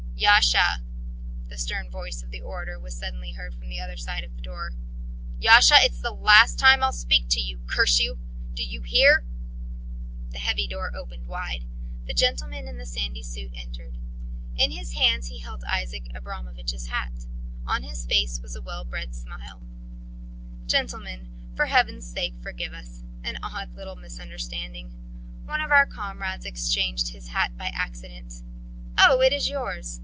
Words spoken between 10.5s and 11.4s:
door opened